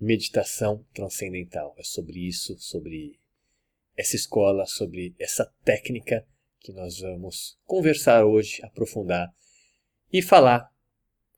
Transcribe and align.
meditação 0.00 0.84
transcendental. 0.94 1.74
É 1.78 1.82
sobre 1.82 2.26
isso, 2.26 2.56
sobre 2.58 3.18
essa 3.96 4.16
escola, 4.16 4.64
sobre 4.66 5.14
essa 5.18 5.44
técnica 5.64 6.26
que 6.58 6.72
nós 6.72 7.00
vamos 7.00 7.58
conversar 7.64 8.24
hoje, 8.24 8.60
aprofundar 8.62 9.28
e 10.12 10.22
falar 10.22 10.68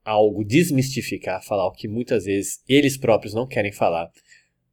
algo, 0.03 0.43
desmistificar, 0.43 1.43
falar 1.43 1.65
o 1.67 1.71
que 1.71 1.87
muitas 1.87 2.25
vezes 2.25 2.61
eles 2.67 2.97
próprios 2.97 3.33
não 3.33 3.47
querem 3.47 3.71
falar 3.71 4.11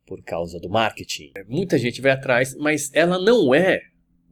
por 0.07 0.23
causa 0.23 0.59
do 0.59 0.69
marketing. 0.69 1.33
Muita 1.47 1.79
gente 1.79 2.01
vai 2.01 2.11
atrás, 2.13 2.57
mas 2.57 2.93
ela 2.93 3.19
não 3.19 3.55
é 3.55 3.81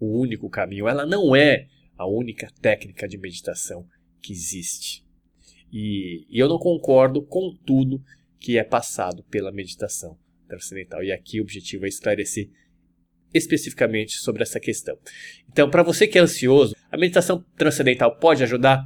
o 0.01 0.19
único 0.19 0.49
caminho, 0.51 0.89
ela 0.89 1.07
não 1.07 1.35
é 1.35 1.69
a 1.97 2.07
única 2.07 2.51
técnica 2.61 3.09
de 3.09 3.19
meditação 3.19 3.87
que 4.21 4.33
existe. 4.33 5.05
E, 5.73 6.27
e 6.29 6.39
eu 6.39 6.49
não 6.49 6.59
concordo 6.59 7.23
com 7.23 7.55
tudo 7.65 8.03
que 8.39 8.59
é 8.59 8.65
passado 8.65 9.25
pela 9.25 9.53
meditação 9.53 10.19
transcendental. 10.47 11.03
E 11.03 11.13
aqui 11.13 11.41
o 11.41 11.43
objetivo 11.43 11.85
é 11.85 11.89
esclarecer 11.89 12.49
especificamente 13.33 14.15
sobre 14.15 14.43
essa 14.43 14.59
questão. 14.59 14.97
Então, 15.51 15.71
para 15.71 15.83
você 15.83 16.07
que 16.07 16.19
é 16.19 16.23
ansioso, 16.23 16.75
a 16.91 16.97
meditação 16.97 17.45
transcendental 17.57 18.17
pode 18.17 18.43
ajudar? 18.43 18.83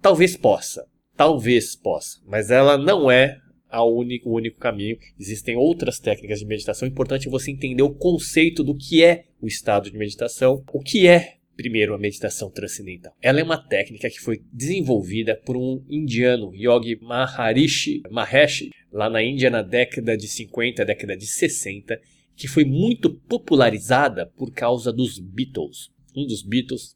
Talvez 0.00 0.36
possa, 0.36 0.86
talvez 1.16 1.74
possa, 1.74 2.20
mas 2.26 2.50
ela 2.50 2.76
não 2.76 3.10
é 3.10 3.38
único, 3.84 4.30
o 4.30 4.34
único 4.34 4.58
caminho. 4.58 4.96
Existem 5.18 5.56
outras 5.56 5.98
técnicas 5.98 6.38
de 6.38 6.46
meditação. 6.46 6.86
É 6.86 6.90
importante 6.90 7.28
você 7.28 7.50
entender 7.50 7.82
o 7.82 7.94
conceito 7.94 8.62
do 8.62 8.76
que 8.76 9.02
é 9.02 9.24
o 9.40 9.46
estado 9.46 9.90
de 9.90 9.96
meditação, 9.96 10.62
o 10.72 10.80
que 10.80 11.06
é 11.06 11.35
Primeiro, 11.56 11.94
a 11.94 11.98
meditação 11.98 12.50
transcendental. 12.50 13.16
Ela 13.20 13.40
é 13.40 13.42
uma 13.42 13.56
técnica 13.56 14.10
que 14.10 14.20
foi 14.20 14.42
desenvolvida 14.52 15.34
por 15.44 15.56
um 15.56 15.82
indiano, 15.88 16.54
Yogi 16.54 16.98
Maharishi 17.00 18.02
Mahesh, 18.10 18.68
lá 18.92 19.08
na 19.08 19.22
Índia 19.22 19.48
na 19.48 19.62
década 19.62 20.16
de 20.16 20.28
50, 20.28 20.84
década 20.84 21.16
de 21.16 21.26
60, 21.26 21.98
que 22.36 22.46
foi 22.46 22.64
muito 22.64 23.10
popularizada 23.10 24.26
por 24.26 24.52
causa 24.52 24.92
dos 24.92 25.18
Beatles. 25.18 25.88
Um 26.14 26.26
dos 26.26 26.42
Beatles 26.42 26.94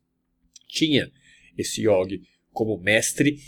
tinha 0.69 1.11
esse 1.57 1.83
yogi 1.83 2.21
como 2.53 2.79
mestre 2.79 3.39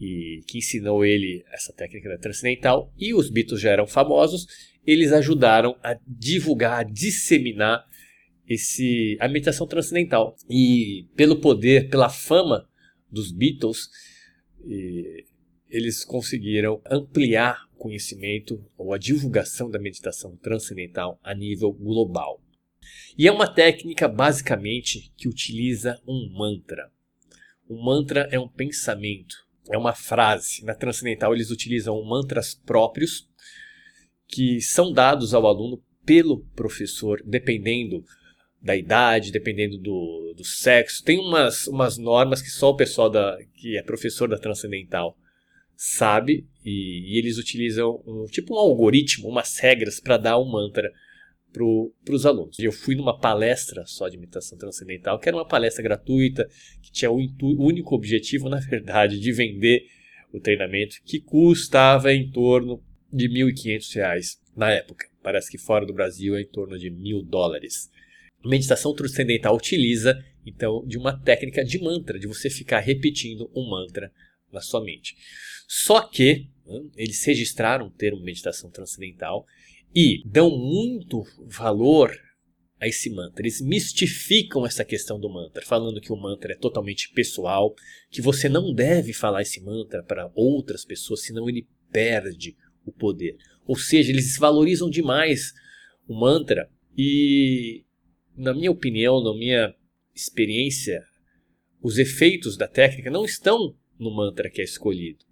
e 0.00 0.42
que 0.46 0.58
ensinou 0.58 1.04
ele 1.04 1.44
essa 1.52 1.72
técnica 1.72 2.08
da 2.08 2.18
transcendental 2.18 2.92
e 2.96 3.12
os 3.12 3.28
Beatles 3.28 3.60
já 3.60 3.70
eram 3.70 3.86
famosos, 3.86 4.46
eles 4.86 5.12
ajudaram 5.12 5.76
a 5.82 5.98
divulgar, 6.06 6.80
a 6.80 6.82
disseminar 6.82 7.84
esse 8.50 9.16
a 9.20 9.28
meditação 9.28 9.64
transcendental. 9.64 10.34
E 10.50 11.06
pelo 11.14 11.40
poder, 11.40 11.88
pela 11.88 12.08
fama 12.08 12.68
dos 13.08 13.30
Beatles, 13.30 13.88
eles 15.68 16.04
conseguiram 16.04 16.82
ampliar 16.90 17.68
o 17.72 17.76
conhecimento 17.78 18.62
ou 18.76 18.92
a 18.92 18.98
divulgação 18.98 19.70
da 19.70 19.78
meditação 19.78 20.36
transcendental 20.36 21.18
a 21.22 21.32
nível 21.32 21.72
global. 21.72 22.42
E 23.16 23.28
é 23.28 23.32
uma 23.32 23.46
técnica 23.46 24.08
basicamente 24.08 25.12
que 25.16 25.28
utiliza 25.28 26.00
um 26.06 26.28
mantra. 26.36 26.90
Um 27.68 27.80
mantra 27.80 28.28
é 28.32 28.40
um 28.40 28.48
pensamento, 28.48 29.36
é 29.70 29.78
uma 29.78 29.94
frase. 29.94 30.64
Na 30.64 30.74
transcendental 30.74 31.32
eles 31.32 31.52
utilizam 31.52 32.02
mantras 32.04 32.52
próprios 32.52 33.28
que 34.26 34.60
são 34.60 34.92
dados 34.92 35.34
ao 35.34 35.46
aluno 35.46 35.80
pelo 36.04 36.44
professor, 36.56 37.22
dependendo 37.24 38.04
da 38.60 38.76
idade, 38.76 39.32
dependendo 39.32 39.78
do, 39.78 40.34
do 40.36 40.44
sexo. 40.44 41.02
Tem 41.02 41.18
umas, 41.18 41.66
umas 41.66 41.96
normas 41.96 42.42
que 42.42 42.50
só 42.50 42.70
o 42.70 42.76
pessoal 42.76 43.08
da, 43.08 43.38
que 43.54 43.76
é 43.76 43.82
professor 43.82 44.28
da 44.28 44.38
Transcendental 44.38 45.16
sabe 45.74 46.46
e, 46.64 47.14
e 47.14 47.18
eles 47.18 47.38
utilizam 47.38 48.02
um, 48.06 48.26
tipo 48.26 48.54
um 48.54 48.58
algoritmo, 48.58 49.28
umas 49.28 49.58
regras 49.58 49.98
para 49.98 50.18
dar 50.18 50.38
um 50.38 50.50
mantra 50.50 50.92
para 51.52 52.14
os 52.14 52.26
alunos. 52.26 52.58
Eu 52.58 52.70
fui 52.70 52.94
numa 52.94 53.18
palestra 53.18 53.84
só 53.86 54.08
de 54.08 54.16
imitação 54.16 54.56
transcendental, 54.58 55.18
que 55.18 55.28
era 55.28 55.36
uma 55.36 55.46
palestra 55.46 55.82
gratuita, 55.82 56.46
que 56.82 56.92
tinha 56.92 57.10
o 57.10 57.18
único 57.58 57.94
objetivo, 57.94 58.48
na 58.48 58.60
verdade, 58.60 59.18
de 59.18 59.32
vender 59.32 59.84
o 60.32 60.38
treinamento, 60.38 60.96
que 61.04 61.18
custava 61.18 62.12
em 62.12 62.30
torno 62.30 62.80
de 63.12 63.26
R$ 63.26 63.52
1.500 63.52 64.38
na 64.54 64.70
época. 64.70 65.06
Parece 65.22 65.50
que 65.50 65.58
fora 65.58 65.84
do 65.84 65.92
Brasil 65.92 66.36
é 66.36 66.42
em 66.42 66.46
torno 66.46 66.78
de 66.78 66.88
mil 66.88 67.22
dólares 67.22 67.90
meditação 68.44 68.94
transcendental 68.94 69.56
utiliza 69.56 70.22
então 70.46 70.84
de 70.86 70.96
uma 70.96 71.18
técnica 71.18 71.64
de 71.64 71.78
mantra, 71.78 72.18
de 72.18 72.26
você 72.26 72.48
ficar 72.48 72.80
repetindo 72.80 73.50
um 73.54 73.68
mantra 73.68 74.12
na 74.52 74.60
sua 74.60 74.82
mente. 74.82 75.16
Só 75.68 76.00
que 76.00 76.48
eles 76.96 77.24
registraram 77.24 77.86
o 77.86 77.90
termo 77.90 78.22
meditação 78.22 78.70
transcendental 78.70 79.46
e 79.94 80.22
dão 80.24 80.50
muito 80.50 81.24
valor 81.46 82.16
a 82.80 82.88
esse 82.88 83.10
mantra. 83.10 83.42
Eles 83.42 83.60
mistificam 83.60 84.64
essa 84.64 84.84
questão 84.84 85.20
do 85.20 85.28
mantra, 85.28 85.64
falando 85.64 86.00
que 86.00 86.12
o 86.12 86.16
mantra 86.16 86.52
é 86.52 86.56
totalmente 86.56 87.12
pessoal, 87.12 87.74
que 88.10 88.22
você 88.22 88.48
não 88.48 88.72
deve 88.72 89.12
falar 89.12 89.42
esse 89.42 89.60
mantra 89.60 90.02
para 90.02 90.30
outras 90.34 90.84
pessoas, 90.84 91.22
senão 91.22 91.48
ele 91.48 91.68
perde 91.92 92.56
o 92.84 92.90
poder. 92.90 93.36
Ou 93.66 93.76
seja, 93.76 94.10
eles 94.10 94.36
valorizam 94.38 94.88
demais 94.88 95.52
o 96.08 96.14
mantra 96.14 96.70
e 96.96 97.84
na 98.40 98.54
minha 98.54 98.70
opinião, 98.70 99.22
na 99.22 99.34
minha 99.34 99.74
experiência, 100.14 101.02
os 101.82 101.98
efeitos 101.98 102.56
da 102.56 102.66
técnica 102.66 103.10
não 103.10 103.24
estão 103.24 103.76
no 103.98 104.10
mantra 104.10 104.50
que 104.50 104.62
é 104.62 104.64
escolhido, 104.64 105.24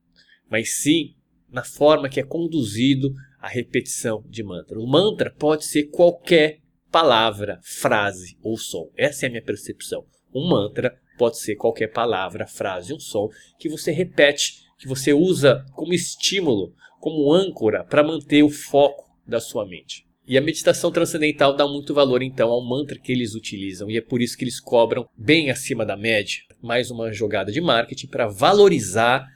mas 0.50 0.74
sim 0.82 1.14
na 1.50 1.64
forma 1.64 2.08
que 2.08 2.20
é 2.20 2.22
conduzido 2.22 3.14
a 3.40 3.48
repetição 3.48 4.22
de 4.28 4.42
mantra. 4.42 4.78
O 4.78 4.86
mantra 4.86 5.30
pode 5.30 5.64
ser 5.64 5.84
qualquer 5.84 6.60
palavra, 6.90 7.58
frase 7.62 8.36
ou 8.42 8.58
som. 8.58 8.90
Essa 8.94 9.24
é 9.24 9.28
a 9.28 9.30
minha 9.30 9.42
percepção. 9.42 10.04
Um 10.34 10.46
mantra 10.46 11.00
pode 11.16 11.38
ser 11.38 11.56
qualquer 11.56 11.88
palavra, 11.88 12.46
frase 12.46 12.92
ou 12.92 13.00
som 13.00 13.30
que 13.58 13.70
você 13.70 13.90
repete, 13.90 14.66
que 14.78 14.86
você 14.86 15.14
usa 15.14 15.64
como 15.72 15.94
estímulo, 15.94 16.74
como 17.00 17.32
âncora 17.32 17.84
para 17.84 18.04
manter 18.04 18.42
o 18.42 18.50
foco 18.50 19.08
da 19.26 19.40
sua 19.40 19.66
mente. 19.66 20.07
E 20.28 20.36
a 20.36 20.42
meditação 20.42 20.92
transcendental 20.92 21.56
dá 21.56 21.66
muito 21.66 21.94
valor 21.94 22.22
então 22.22 22.50
ao 22.50 22.62
mantra 22.62 22.98
que 22.98 23.10
eles 23.10 23.34
utilizam 23.34 23.90
e 23.90 23.96
é 23.96 24.02
por 24.02 24.20
isso 24.20 24.36
que 24.36 24.44
eles 24.44 24.60
cobram 24.60 25.08
bem 25.16 25.50
acima 25.50 25.86
da 25.86 25.96
média. 25.96 26.42
Mais 26.60 26.90
uma 26.90 27.10
jogada 27.10 27.50
de 27.50 27.62
marketing 27.62 28.08
para 28.08 28.28
valorizar 28.28 29.26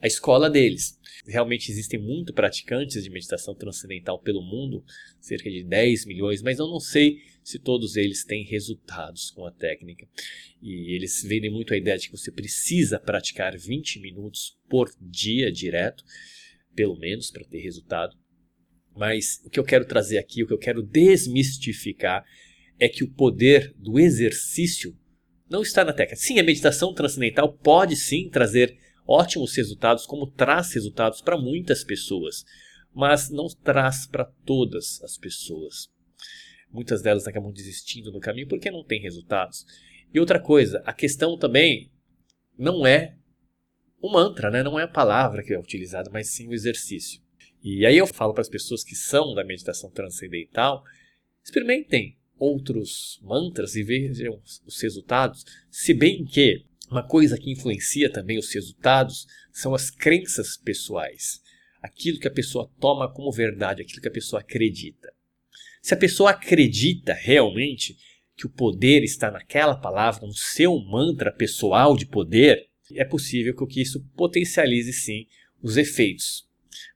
a 0.00 0.06
escola 0.06 0.48
deles. 0.48 0.96
Realmente 1.26 1.72
existem 1.72 1.98
muito 1.98 2.32
praticantes 2.32 3.02
de 3.02 3.10
meditação 3.10 3.52
transcendental 3.52 4.16
pelo 4.20 4.40
mundo, 4.40 4.84
cerca 5.20 5.50
de 5.50 5.64
10 5.64 6.06
milhões, 6.06 6.40
mas 6.40 6.60
eu 6.60 6.68
não 6.68 6.78
sei 6.78 7.16
se 7.42 7.58
todos 7.58 7.96
eles 7.96 8.24
têm 8.24 8.44
resultados 8.44 9.32
com 9.32 9.44
a 9.44 9.50
técnica. 9.50 10.06
E 10.62 10.94
eles 10.94 11.20
vendem 11.20 11.50
muito 11.50 11.74
a 11.74 11.76
ideia 11.76 11.98
de 11.98 12.06
que 12.06 12.16
você 12.16 12.30
precisa 12.30 13.00
praticar 13.00 13.58
20 13.58 13.98
minutos 13.98 14.56
por 14.70 14.88
dia 15.00 15.50
direto, 15.50 16.04
pelo 16.76 16.96
menos 16.96 17.28
para 17.28 17.44
ter 17.44 17.58
resultado. 17.58 18.16
Mas 18.98 19.40
o 19.44 19.50
que 19.50 19.60
eu 19.60 19.64
quero 19.64 19.84
trazer 19.84 20.18
aqui, 20.18 20.42
o 20.42 20.46
que 20.46 20.52
eu 20.52 20.58
quero 20.58 20.82
desmistificar, 20.82 22.24
é 22.80 22.88
que 22.88 23.04
o 23.04 23.10
poder 23.10 23.72
do 23.78 23.96
exercício 23.96 24.92
não 25.48 25.62
está 25.62 25.84
na 25.84 25.92
técnica. 25.92 26.20
Sim, 26.20 26.40
a 26.40 26.42
meditação 26.42 26.92
transcendental 26.92 27.52
pode 27.52 27.94
sim 27.94 28.28
trazer 28.28 28.76
ótimos 29.06 29.54
resultados, 29.56 30.04
como 30.04 30.26
traz 30.26 30.72
resultados 30.74 31.22
para 31.22 31.38
muitas 31.38 31.84
pessoas, 31.84 32.44
mas 32.92 33.30
não 33.30 33.46
traz 33.46 34.04
para 34.04 34.24
todas 34.44 35.00
as 35.04 35.16
pessoas. 35.16 35.88
Muitas 36.68 37.00
delas 37.00 37.28
acabam 37.28 37.52
desistindo 37.52 38.10
no 38.10 38.18
caminho 38.18 38.48
porque 38.48 38.68
não 38.68 38.84
tem 38.84 39.00
resultados. 39.00 39.64
E 40.12 40.18
outra 40.18 40.40
coisa, 40.40 40.82
a 40.84 40.92
questão 40.92 41.38
também 41.38 41.92
não 42.58 42.84
é 42.84 43.16
o 44.00 44.12
mantra, 44.12 44.50
né? 44.50 44.64
não 44.64 44.78
é 44.78 44.82
a 44.82 44.88
palavra 44.88 45.44
que 45.44 45.54
é 45.54 45.58
utilizada, 45.58 46.10
mas 46.12 46.30
sim 46.30 46.48
o 46.48 46.52
exercício. 46.52 47.27
E 47.62 47.84
aí 47.84 47.96
eu 47.96 48.06
falo 48.06 48.32
para 48.32 48.42
as 48.42 48.48
pessoas 48.48 48.84
que 48.84 48.94
são 48.94 49.34
da 49.34 49.44
meditação 49.44 49.90
transcendental, 49.90 50.84
experimentem 51.42 52.16
outros 52.38 53.18
mantras 53.22 53.74
e 53.74 53.82
vejam 53.82 54.40
os 54.64 54.80
resultados, 54.80 55.44
se 55.70 55.92
bem 55.92 56.24
que 56.24 56.64
uma 56.90 57.02
coisa 57.02 57.36
que 57.36 57.50
influencia 57.50 58.10
também 58.10 58.38
os 58.38 58.52
resultados 58.52 59.26
são 59.52 59.74
as 59.74 59.90
crenças 59.90 60.56
pessoais, 60.56 61.42
aquilo 61.82 62.20
que 62.20 62.28
a 62.28 62.32
pessoa 62.32 62.70
toma 62.80 63.12
como 63.12 63.32
verdade, 63.32 63.82
aquilo 63.82 64.00
que 64.00 64.08
a 64.08 64.12
pessoa 64.12 64.40
acredita. 64.40 65.12
Se 65.82 65.94
a 65.94 65.96
pessoa 65.96 66.30
acredita 66.30 67.12
realmente 67.12 67.96
que 68.36 68.46
o 68.46 68.50
poder 68.50 69.02
está 69.02 69.30
naquela 69.30 69.76
palavra, 69.76 70.26
no 70.26 70.32
seu 70.32 70.78
mantra 70.78 71.32
pessoal 71.32 71.96
de 71.96 72.06
poder, 72.06 72.68
é 72.92 73.04
possível 73.04 73.54
que 73.66 73.82
isso 73.82 74.00
potencialize 74.16 74.92
sim 74.92 75.26
os 75.60 75.76
efeitos 75.76 76.47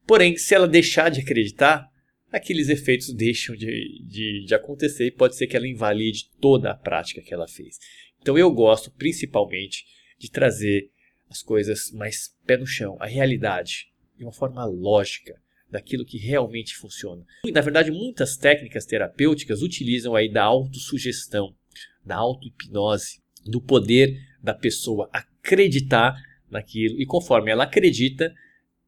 Porém, 0.06 0.36
se 0.36 0.54
ela 0.54 0.68
deixar 0.68 1.10
de 1.10 1.20
acreditar, 1.20 1.88
aqueles 2.30 2.68
efeitos 2.68 3.12
deixam 3.12 3.54
de, 3.54 4.02
de, 4.06 4.44
de, 4.44 4.54
acontecer 4.54 5.06
e 5.06 5.10
pode 5.10 5.36
ser 5.36 5.46
que 5.46 5.56
ela 5.56 5.68
invalide 5.68 6.30
toda 6.40 6.70
a 6.70 6.76
prática 6.76 7.20
que 7.20 7.32
ela 7.32 7.46
fez. 7.46 7.78
Então 8.20 8.38
eu 8.38 8.50
gosto 8.50 8.90
principalmente 8.90 9.84
de 10.18 10.30
trazer 10.30 10.90
as 11.28 11.42
coisas 11.42 11.90
mais 11.92 12.34
pé 12.46 12.56
no 12.56 12.66
chão, 12.66 12.96
a 13.00 13.06
realidade, 13.06 13.92
de 14.16 14.24
uma 14.24 14.32
forma 14.32 14.64
lógica, 14.64 15.34
daquilo 15.70 16.04
que 16.04 16.18
realmente 16.18 16.76
funciona. 16.76 17.24
E, 17.46 17.50
na 17.50 17.62
verdade, 17.62 17.90
muitas 17.90 18.36
técnicas 18.36 18.84
terapêuticas 18.84 19.62
utilizam 19.62 20.14
aí 20.14 20.30
da 20.30 20.44
autossugestão, 20.44 21.56
da 22.04 22.16
auto-hipnose, 22.16 23.22
do 23.46 23.60
poder 23.60 24.20
da 24.42 24.52
pessoa 24.52 25.08
acreditar 25.12 26.14
naquilo 26.50 27.00
e 27.00 27.06
conforme 27.06 27.50
ela 27.50 27.64
acredita, 27.64 28.32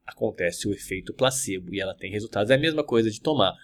acontece 0.05 0.69
o 0.69 0.73
efeito 0.73 1.15
placebo 1.15 1.75
e 1.75 1.81
ela 1.81 1.95
tem 1.95 2.11
resultados. 2.11 2.51
É 2.51 2.55
a 2.55 2.59
mesma 2.59 2.85
coisa 2.85 3.11
de 3.11 3.21
tomar 3.21 3.55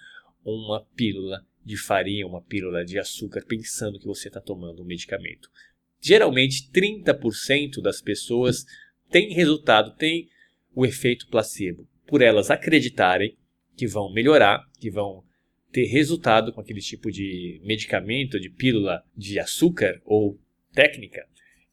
uma 0.43 0.83
pílula 0.95 1.45
de 1.63 1.77
farinha, 1.77 2.25
uma 2.25 2.41
pílula 2.41 2.83
de 2.83 2.97
açúcar, 2.97 3.45
pensando 3.45 3.99
que 3.99 4.07
você 4.07 4.27
está 4.27 4.41
tomando 4.41 4.81
um 4.81 4.85
medicamento. 4.85 5.49
Geralmente, 5.99 6.69
30% 6.71 7.81
das 7.81 8.01
pessoas 8.01 8.65
têm 9.09 9.33
resultado, 9.33 9.95
têm 9.95 10.29
o 10.73 10.85
efeito 10.85 11.27
placebo, 11.27 11.87
por 12.07 12.21
elas 12.21 12.49
acreditarem 12.49 13.37
que 13.75 13.85
vão 13.85 14.11
melhorar, 14.11 14.67
que 14.79 14.89
vão 14.89 15.23
ter 15.71 15.85
resultado 15.85 16.51
com 16.51 16.59
aquele 16.59 16.81
tipo 16.81 17.11
de 17.11 17.61
medicamento, 17.63 18.39
de 18.39 18.49
pílula 18.49 19.03
de 19.15 19.39
açúcar 19.39 20.01
ou 20.03 20.39
técnica, 20.73 21.25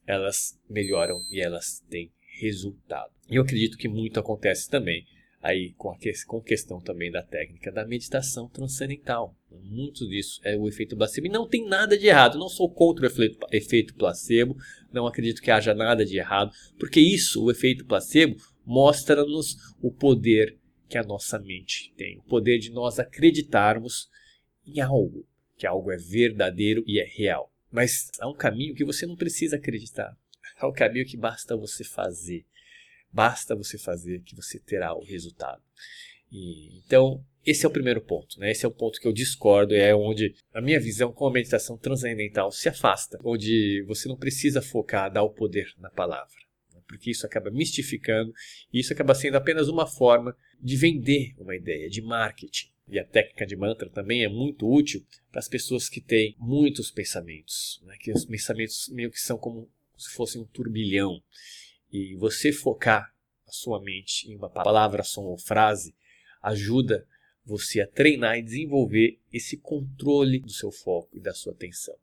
elas 0.06 0.60
melhoram 0.68 1.24
e 1.30 1.40
elas 1.40 1.84
têm 1.88 2.10
resultado. 2.38 3.10
Eu 3.28 3.42
acredito 3.42 3.76
que 3.76 3.88
muito 3.88 4.18
acontece 4.18 4.68
também 4.70 5.06
aí 5.42 5.72
com 5.76 5.90
a 5.90 5.96
com 6.26 6.40
questão 6.40 6.80
também 6.80 7.10
da 7.10 7.22
técnica 7.22 7.70
da 7.70 7.86
meditação 7.86 8.48
transcendental. 8.48 9.36
Muito 9.50 10.08
disso 10.08 10.40
é 10.44 10.56
o 10.56 10.68
efeito 10.68 10.96
placebo. 10.96 11.26
E 11.26 11.30
não 11.30 11.48
tem 11.48 11.66
nada 11.66 11.96
de 11.96 12.06
errado. 12.06 12.38
Não 12.38 12.48
sou 12.48 12.70
contra 12.70 13.04
o 13.04 13.08
efeito, 13.08 13.38
efeito 13.52 13.94
placebo. 13.94 14.56
Não 14.92 15.06
acredito 15.06 15.42
que 15.42 15.50
haja 15.50 15.74
nada 15.74 16.04
de 16.04 16.18
errado. 16.18 16.52
Porque 16.78 17.00
isso, 17.00 17.44
o 17.44 17.50
efeito 17.50 17.84
placebo, 17.84 18.36
mostra-nos 18.64 19.56
o 19.80 19.90
poder 19.90 20.58
que 20.88 20.98
a 20.98 21.02
nossa 21.02 21.38
mente 21.38 21.92
tem. 21.96 22.18
O 22.18 22.22
poder 22.22 22.58
de 22.58 22.70
nós 22.70 22.98
acreditarmos 22.98 24.08
em 24.66 24.80
algo. 24.80 25.26
Que 25.56 25.66
algo 25.66 25.90
é 25.90 25.96
verdadeiro 25.96 26.82
e 26.86 27.00
é 27.00 27.04
real. 27.04 27.52
Mas 27.70 28.08
há 28.20 28.28
um 28.28 28.34
caminho 28.34 28.74
que 28.74 28.84
você 28.84 29.06
não 29.06 29.16
precisa 29.16 29.56
acreditar. 29.56 30.16
Há 30.58 30.66
um 30.66 30.72
caminho 30.72 31.06
que 31.06 31.16
basta 31.16 31.56
você 31.56 31.84
fazer. 31.84 32.44
Basta 33.12 33.54
você 33.54 33.78
fazer 33.78 34.22
que 34.22 34.34
você 34.34 34.58
terá 34.58 34.94
o 34.94 35.02
resultado. 35.02 35.62
E, 36.30 36.78
então, 36.78 37.24
esse 37.44 37.64
é 37.64 37.68
o 37.68 37.72
primeiro 37.72 38.00
ponto. 38.00 38.38
Né? 38.38 38.50
Esse 38.50 38.66
é 38.66 38.68
o 38.68 38.72
ponto 38.72 39.00
que 39.00 39.08
eu 39.08 39.12
discordo. 39.12 39.74
É 39.74 39.94
onde 39.94 40.34
a 40.52 40.60
minha 40.60 40.80
visão 40.80 41.12
com 41.12 41.26
a 41.26 41.32
meditação 41.32 41.78
transcendental 41.78 42.52
se 42.52 42.68
afasta. 42.68 43.18
Onde 43.24 43.82
você 43.86 44.08
não 44.08 44.16
precisa 44.16 44.60
focar, 44.60 45.10
dar 45.10 45.22
o 45.22 45.30
poder 45.30 45.72
na 45.78 45.90
palavra. 45.90 46.36
Né? 46.74 46.80
Porque 46.86 47.10
isso 47.10 47.24
acaba 47.24 47.50
mistificando. 47.50 48.32
E 48.72 48.80
isso 48.80 48.92
acaba 48.92 49.14
sendo 49.14 49.36
apenas 49.36 49.68
uma 49.68 49.86
forma 49.86 50.36
de 50.60 50.76
vender 50.76 51.34
uma 51.38 51.56
ideia, 51.56 51.88
de 51.88 52.02
marketing. 52.02 52.68
E 52.90 52.98
a 52.98 53.04
técnica 53.04 53.46
de 53.46 53.56
mantra 53.56 53.88
também 53.88 54.24
é 54.24 54.28
muito 54.28 54.70
útil 54.70 55.04
para 55.30 55.38
as 55.38 55.48
pessoas 55.48 55.88
que 55.88 56.00
têm 56.00 56.34
muitos 56.38 56.90
pensamentos. 56.90 57.82
Né? 57.84 57.96
Que 58.00 58.12
os 58.12 58.24
pensamentos 58.24 58.88
meio 58.90 59.10
que 59.10 59.20
são 59.20 59.38
como 59.38 59.70
se 59.98 60.10
fosse 60.10 60.38
um 60.38 60.44
turbilhão 60.44 61.22
e 61.92 62.14
você 62.16 62.52
focar 62.52 63.12
a 63.46 63.52
sua 63.52 63.82
mente 63.82 64.30
em 64.30 64.36
uma 64.36 64.50
palavra, 64.50 65.02
som 65.02 65.22
ou 65.22 65.38
frase 65.38 65.94
ajuda 66.42 67.06
você 67.44 67.80
a 67.80 67.86
treinar 67.86 68.38
e 68.38 68.42
desenvolver 68.42 69.18
esse 69.32 69.56
controle 69.56 70.38
do 70.38 70.50
seu 70.50 70.70
foco 70.70 71.16
e 71.16 71.20
da 71.20 71.32
sua 71.32 71.52
atenção. 71.52 71.96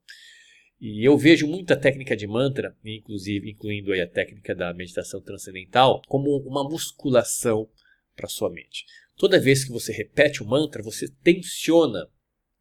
E 0.81 1.07
eu 1.07 1.17
vejo 1.17 1.47
muita 1.47 1.79
técnica 1.79 2.15
de 2.15 2.27
mantra, 2.27 2.75
inclusive 2.83 3.49
incluindo 3.49 3.93
a 3.93 4.07
técnica 4.07 4.53
da 4.53 4.73
meditação 4.73 5.21
transcendental, 5.21 6.01
como 6.07 6.35
uma 6.39 6.63
musculação 6.63 7.69
para 8.15 8.27
sua 8.27 8.49
mente. 8.49 8.85
Toda 9.15 9.39
vez 9.39 9.63
que 9.63 9.71
você 9.71 9.93
repete 9.93 10.43
o 10.43 10.45
mantra, 10.45 10.83
você 10.83 11.07
tensiona 11.23 12.09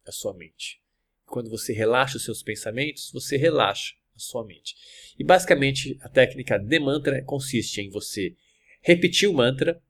a 0.05 0.11
sua 0.11 0.33
mente. 0.33 0.81
Quando 1.25 1.49
você 1.49 1.73
relaxa 1.73 2.17
os 2.17 2.23
seus 2.23 2.41
pensamentos, 2.41 3.11
você 3.11 3.35
relaxa 3.35 3.95
a 4.15 4.19
sua 4.19 4.45
mente. 4.45 4.75
E 5.19 5.23
basicamente 5.23 5.97
a 6.01 6.09
técnica 6.09 6.57
de 6.57 6.79
mantra 6.79 7.21
consiste 7.23 7.81
em 7.81 7.89
você 7.89 8.35
repetir 8.81 9.29
o 9.29 9.33
mantra, 9.33 9.81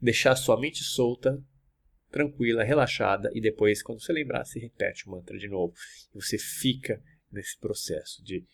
deixar 0.00 0.32
a 0.32 0.36
sua 0.36 0.58
mente 0.58 0.82
solta, 0.82 1.42
tranquila, 2.10 2.62
relaxada 2.62 3.30
e 3.34 3.40
depois, 3.40 3.82
quando 3.82 4.00
você 4.00 4.12
lembrar, 4.12 4.44
você 4.44 4.58
repete 4.58 5.06
o 5.06 5.10
mantra 5.10 5.38
de 5.38 5.48
novo. 5.48 5.74
E 6.14 6.20
você 6.20 6.36
fica 6.38 7.02
nesse 7.30 7.58
processo 7.58 8.22
de 8.22 8.44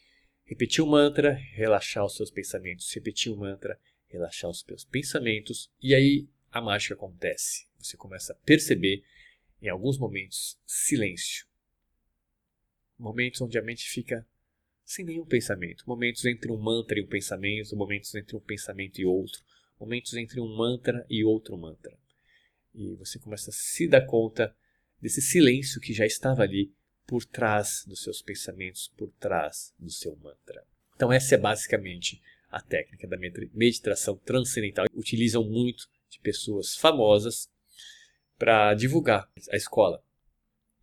repetir 0.45 0.83
o 0.83 0.87
mantra, 0.87 1.35
relaxar 1.55 2.05
os 2.05 2.15
seus 2.15 2.31
pensamentos, 2.31 2.93
repetir 2.95 3.33
o 3.33 3.37
mantra, 3.37 3.79
relaxar 4.07 4.51
os 4.51 4.61
seus 4.61 4.85
pensamentos 4.85 5.71
e 5.83 5.95
aí 5.95 6.29
a 6.51 6.61
mágica 6.61 6.95
acontece. 6.95 7.67
Você 7.79 7.97
começa 7.97 8.33
a 8.33 8.37
perceber 8.37 9.03
em 9.61 9.69
alguns 9.69 9.99
momentos 9.99 10.59
silêncio. 10.67 11.47
Momentos 12.99 13.41
onde 13.41 13.59
a 13.59 13.63
mente 13.63 13.89
fica 13.89 14.27
sem 14.89 15.05
nenhum 15.05 15.27
pensamento. 15.27 15.85
Momentos 15.87 16.25
entre 16.25 16.51
um 16.51 16.57
mantra 16.57 16.99
e 16.99 17.03
um 17.03 17.07
pensamento, 17.07 17.77
momentos 17.77 18.15
entre 18.15 18.35
um 18.35 18.41
pensamento 18.41 18.99
e 18.99 19.05
outro, 19.05 19.43
momentos 19.79 20.15
entre 20.15 20.41
um 20.41 20.57
mantra 20.57 21.05
e 21.11 21.23
outro 21.23 21.59
mantra. 21.59 21.95
E 22.75 22.95
você 22.95 23.19
começa 23.19 23.51
a 23.51 23.53
se 23.53 23.87
dar 23.87 24.07
conta 24.07 24.57
desse 24.99 25.21
silêncio 25.21 25.79
que 25.79 25.93
já 25.93 26.07
estava 26.07 26.43
ali 26.43 26.73
por 27.07 27.23
trás 27.23 27.85
dos 27.87 28.03
seus 28.03 28.23
pensamentos, 28.23 28.89
por 28.97 29.11
trás 29.21 29.75
do 29.79 29.91
seu 29.91 30.17
mantra. 30.17 30.65
Então 30.97 31.13
essa 31.13 31.35
é 31.35 31.39
basicamente 31.39 32.23
a 32.51 32.63
técnica 32.63 33.07
da 33.07 33.19
meditação 33.53 34.17
transcendental. 34.17 34.87
Utilizam 34.95 35.45
muito 35.45 35.87
de 36.09 36.19
pessoas 36.19 36.75
famosas 36.75 37.51
para 38.39 38.73
divulgar 38.73 39.31
a 39.51 39.57
escola. 39.57 40.03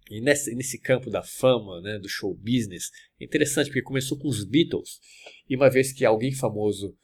E 0.10 0.22
nesse, 0.22 0.54
nesse 0.54 0.80
campo 0.80 1.10
da 1.10 1.24
fama, 1.24 1.82
né, 1.82 1.98
do 1.98 2.08
show 2.08 2.34
business, 2.36 2.92
é 3.20 3.26
interessante 3.26 3.68
porque 3.68 3.82
começou 3.82 4.18
com 4.18 4.28
os 4.28 4.44
Beatles. 4.46 5.00
E 5.50 5.56
uma 5.56 5.70
vez 5.70 5.92
que 5.92 6.06
alguém 6.06 6.34
famoso 6.34 6.96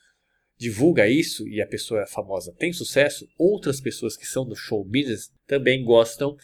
divulga 0.57 1.09
isso 1.09 1.47
e 1.47 1.59
a 1.59 1.65
pessoa 1.65 2.05
famosa 2.05 2.53
tem 2.53 2.71
sucesso, 2.71 3.27
outras 3.35 3.81
pessoas 3.81 4.15
que 4.15 4.27
são 4.27 4.45
do 4.45 4.55
show 4.55 4.85
business 4.85 5.31
também 5.47 5.83
gostam 5.83 6.37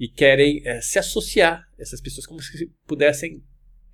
e 0.00 0.08
querem 0.08 0.62
é, 0.66 0.80
se 0.80 0.98
associar 0.98 1.60
a 1.78 1.82
essas 1.82 2.00
pessoas 2.00 2.26
como 2.26 2.40
se 2.40 2.72
pudessem 2.86 3.44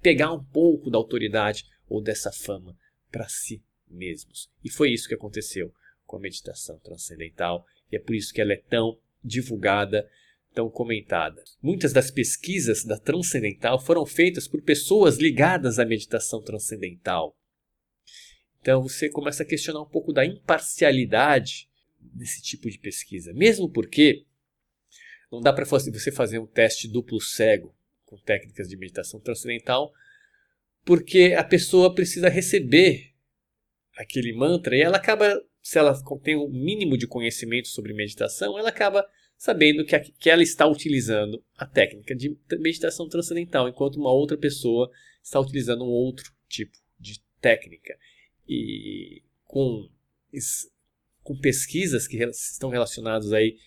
pegar 0.00 0.32
um 0.32 0.44
pouco 0.44 0.90
da 0.90 0.98
autoridade 0.98 1.64
ou 1.88 2.00
dessa 2.00 2.30
fama 2.30 2.76
para 3.10 3.28
si 3.28 3.64
mesmos. 3.88 4.48
E 4.62 4.70
foi 4.70 4.92
isso 4.92 5.08
que 5.08 5.14
aconteceu 5.14 5.72
com 6.04 6.16
a 6.16 6.20
meditação 6.20 6.78
transcendental 6.78 7.64
e 7.90 7.96
é 7.96 7.98
por 7.98 8.14
isso 8.14 8.32
que 8.32 8.40
ela 8.40 8.52
é 8.52 8.62
tão 8.68 8.96
divulgada 9.24 10.08
tão 10.54 10.70
comentada. 10.70 11.42
Muitas 11.60 11.92
das 11.92 12.10
pesquisas 12.10 12.84
da 12.84 12.98
transcendental 12.98 13.78
foram 13.78 14.06
feitas 14.06 14.46
por 14.46 14.62
pessoas 14.62 15.18
ligadas 15.18 15.78
à 15.78 15.84
meditação 15.84 16.40
transcendental. 16.40 17.36
Então 18.60 18.82
você 18.82 19.10
começa 19.10 19.42
a 19.42 19.46
questionar 19.46 19.82
um 19.82 19.88
pouco 19.88 20.12
da 20.12 20.24
imparcialidade 20.24 21.68
desse 22.00 22.40
tipo 22.40 22.70
de 22.70 22.78
pesquisa, 22.78 23.32
mesmo 23.34 23.68
porque 23.68 24.24
não 25.30 25.40
dá 25.40 25.52
para 25.52 25.64
você 25.64 26.12
fazer 26.12 26.38
um 26.38 26.46
teste 26.46 26.88
duplo 26.88 27.20
cego 27.20 27.74
com 28.04 28.16
técnicas 28.18 28.68
de 28.68 28.76
meditação 28.76 29.18
transcendental, 29.20 29.92
porque 30.84 31.34
a 31.36 31.42
pessoa 31.42 31.94
precisa 31.94 32.28
receber 32.28 33.12
aquele 33.96 34.32
mantra 34.34 34.76
e 34.76 34.80
ela 34.80 34.96
acaba, 34.96 35.42
se 35.60 35.78
ela 35.78 35.94
tem 36.22 36.36
um 36.36 36.48
mínimo 36.48 36.96
de 36.96 37.06
conhecimento 37.06 37.68
sobre 37.68 37.92
meditação, 37.92 38.58
ela 38.58 38.68
acaba 38.68 39.06
sabendo 39.44 39.84
que, 39.84 39.94
a, 39.94 40.00
que 40.00 40.30
ela 40.30 40.42
está 40.42 40.66
utilizando 40.66 41.44
a 41.58 41.66
técnica 41.66 42.16
de 42.16 42.34
meditação 42.52 43.06
transcendental, 43.10 43.68
enquanto 43.68 43.96
uma 43.96 44.10
outra 44.10 44.38
pessoa 44.38 44.90
está 45.22 45.38
utilizando 45.38 45.84
um 45.84 45.90
outro 45.90 46.32
tipo 46.48 46.78
de 46.98 47.22
técnica. 47.42 47.94
E 48.48 49.22
com, 49.44 49.86
com 51.22 51.36
pesquisas 51.36 52.08
que 52.08 52.16
estão 52.24 52.70
relacionadas 52.70 53.34
aí 53.34 53.58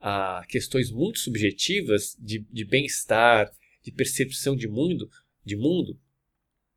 a 0.00 0.42
questões 0.48 0.90
muito 0.90 1.18
subjetivas 1.18 2.16
de, 2.18 2.38
de 2.50 2.64
bem-estar, 2.64 3.52
de 3.82 3.92
percepção 3.92 4.56
de 4.56 4.68
mundo, 4.68 5.10
de 5.44 5.54
mundo, 5.54 6.00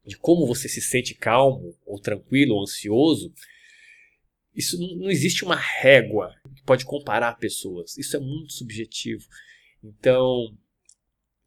de 0.06 0.18
como 0.18 0.46
você 0.46 0.68
se 0.68 0.82
sente 0.82 1.16
calmo 1.16 1.80
ou 1.86 1.98
tranquilo 1.98 2.56
ou 2.56 2.62
ansioso, 2.64 3.34
isso 4.54 4.78
não 4.98 5.10
existe 5.10 5.46
uma 5.46 5.56
régua 5.56 6.36
pode 6.66 6.86
comparar 6.86 7.38
pessoas. 7.38 7.98
Isso 7.98 8.16
é 8.16 8.20
muito 8.20 8.54
subjetivo. 8.54 9.28
Então, 9.84 10.58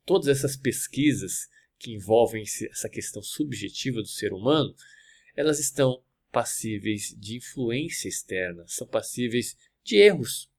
todas 0.05 0.29
essas 0.29 0.57
pesquisas 0.57 1.49
que 1.79 1.93
envolvem 1.93 2.43
essa 2.43 2.89
questão 2.89 3.23
subjetiva 3.23 4.01
do 4.01 4.09
ser 4.09 4.33
humano, 4.33 4.75
elas 5.35 5.59
estão 5.59 6.03
passíveis 6.31 7.15
de 7.19 7.37
influência 7.37 8.09
externa, 8.09 8.65
são 8.67 8.87
passíveis 8.87 9.57
de 9.83 9.97
erros, 9.97 10.51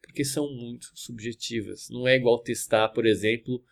porque 0.00 0.24
são 0.24 0.50
muito 0.52 0.90
subjetivas. 0.94 1.88
Não 1.88 2.06
é 2.06 2.16
igual 2.16 2.42
testar, 2.42 2.88
por 2.88 3.06
exemplo, 3.06 3.64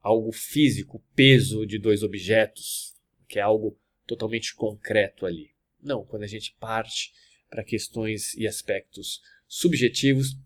algo 0.00 0.32
físico, 0.32 1.04
peso 1.14 1.66
de 1.66 1.78
dois 1.78 2.02
objetos, 2.02 2.94
que 3.26 3.38
é 3.38 3.42
algo 3.42 3.78
totalmente 4.06 4.54
concreto 4.54 5.26
ali. 5.26 5.50
Não, 5.82 6.04
quando 6.04 6.22
a 6.22 6.26
gente 6.26 6.56
parte 6.58 7.12
para 7.48 7.64
questões 7.64 8.34
e 8.34 8.46
aspectos 8.46 9.20
subjetivos, 9.46 10.36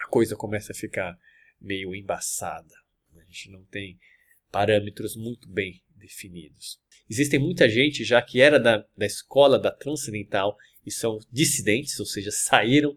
a 0.00 0.06
coisa 0.08 0.36
começa 0.36 0.72
a 0.72 0.74
ficar 0.74 1.18
meio 1.60 1.94
embaçada. 1.94 2.74
A 3.16 3.24
gente 3.24 3.50
não 3.50 3.64
tem 3.64 3.98
parâmetros 4.50 5.16
muito 5.16 5.48
bem 5.48 5.82
definidos. 5.96 6.78
Existem 7.08 7.38
muita 7.38 7.68
gente 7.68 8.04
já 8.04 8.20
que 8.22 8.40
era 8.40 8.58
da, 8.58 8.86
da 8.96 9.06
escola 9.06 9.58
da 9.58 9.70
transcendental 9.70 10.56
e 10.84 10.90
são 10.90 11.18
dissidentes, 11.30 11.98
ou 11.98 12.06
seja, 12.06 12.30
saíram 12.30 12.96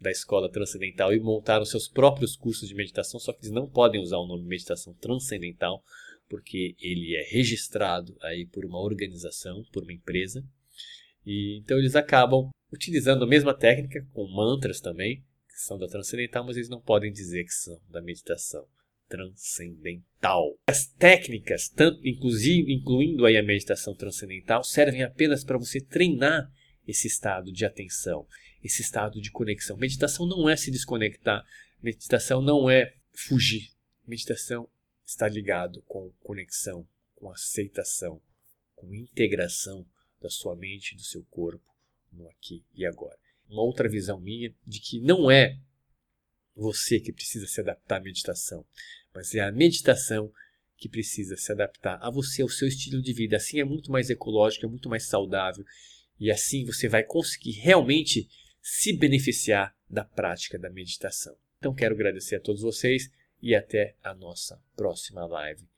da 0.00 0.10
escola 0.10 0.50
transcendental 0.50 1.12
e 1.12 1.20
montaram 1.20 1.64
seus 1.64 1.88
próprios 1.88 2.36
cursos 2.36 2.68
de 2.68 2.74
meditação, 2.74 3.18
só 3.18 3.32
que 3.32 3.40
eles 3.40 3.50
não 3.50 3.68
podem 3.68 4.00
usar 4.00 4.18
o 4.18 4.26
nome 4.26 4.44
meditação 4.44 4.92
transcendental 4.94 5.82
porque 6.28 6.74
ele 6.80 7.16
é 7.16 7.22
registrado 7.22 8.16
aí 8.20 8.46
por 8.46 8.64
uma 8.64 8.80
organização, 8.80 9.64
por 9.72 9.84
uma 9.84 9.92
empresa. 9.92 10.44
E 11.24 11.58
então 11.58 11.78
eles 11.78 11.96
acabam 11.96 12.50
utilizando 12.72 13.24
a 13.24 13.28
mesma 13.28 13.54
técnica 13.54 14.06
com 14.12 14.26
mantras 14.28 14.80
também, 14.80 15.24
que 15.48 15.60
são 15.60 15.78
da 15.78 15.86
transcendental, 15.86 16.44
mas 16.44 16.56
eles 16.56 16.68
não 16.68 16.80
podem 16.80 17.12
dizer 17.12 17.44
que 17.44 17.52
são 17.52 17.80
da 17.88 18.02
meditação 18.02 18.66
transcendental. 19.08 20.58
As 20.66 20.86
técnicas, 20.86 21.68
tanto 21.68 22.06
inclusive 22.06 22.72
incluindo 22.72 23.24
aí 23.24 23.36
a 23.36 23.42
meditação 23.42 23.94
transcendental, 23.94 24.64
servem 24.64 25.02
apenas 25.02 25.44
para 25.44 25.58
você 25.58 25.80
treinar 25.80 26.50
esse 26.86 27.06
estado 27.06 27.52
de 27.52 27.64
atenção, 27.64 28.26
esse 28.62 28.82
estado 28.82 29.20
de 29.20 29.30
conexão. 29.30 29.76
Meditação 29.76 30.26
não 30.26 30.48
é 30.48 30.56
se 30.56 30.70
desconectar, 30.70 31.44
meditação 31.82 32.42
não 32.42 32.68
é 32.68 32.94
fugir. 33.12 33.70
Meditação 34.06 34.68
está 35.04 35.28
ligado 35.28 35.82
com 35.82 36.12
conexão, 36.20 36.86
com 37.14 37.30
aceitação, 37.30 38.20
com 38.74 38.92
integração 38.94 39.86
da 40.20 40.28
sua 40.28 40.56
mente 40.56 40.92
e 40.92 40.96
do 40.96 41.02
seu 41.02 41.24
corpo 41.24 41.75
no 42.16 42.28
aqui 42.28 42.64
e 42.74 42.86
agora. 42.86 43.18
Uma 43.48 43.62
outra 43.62 43.88
visão 43.88 44.18
minha 44.20 44.52
de 44.66 44.80
que 44.80 45.00
não 45.00 45.30
é 45.30 45.58
você 46.54 46.98
que 46.98 47.12
precisa 47.12 47.46
se 47.46 47.60
adaptar 47.60 47.98
à 47.98 48.00
meditação, 48.00 48.64
mas 49.14 49.34
é 49.34 49.40
a 49.40 49.52
meditação 49.52 50.32
que 50.76 50.88
precisa 50.88 51.36
se 51.36 51.52
adaptar 51.52 51.98
a 52.02 52.10
você, 52.10 52.42
ao 52.42 52.48
seu 52.48 52.68
estilo 52.68 53.00
de 53.02 53.12
vida. 53.12 53.36
Assim 53.36 53.60
é 53.60 53.64
muito 53.64 53.90
mais 53.90 54.10
ecológico, 54.10 54.66
é 54.66 54.68
muito 54.68 54.88
mais 54.88 55.06
saudável 55.06 55.64
e 56.18 56.30
assim 56.30 56.64
você 56.64 56.88
vai 56.88 57.04
conseguir 57.04 57.52
realmente 57.52 58.28
se 58.60 58.92
beneficiar 58.92 59.76
da 59.88 60.04
prática 60.04 60.58
da 60.58 60.70
meditação. 60.70 61.36
Então 61.58 61.74
quero 61.74 61.94
agradecer 61.94 62.36
a 62.36 62.40
todos 62.40 62.62
vocês 62.62 63.10
e 63.40 63.54
até 63.54 63.96
a 64.02 64.14
nossa 64.14 64.60
próxima 64.74 65.24
live. 65.26 65.75